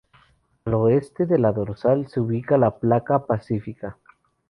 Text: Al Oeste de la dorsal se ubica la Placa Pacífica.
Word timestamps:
Al 0.65 0.73
Oeste 0.73 1.27
de 1.27 1.37
la 1.37 1.51
dorsal 1.51 2.07
se 2.07 2.19
ubica 2.19 2.57
la 2.57 2.79
Placa 2.79 3.27
Pacífica. 3.27 3.99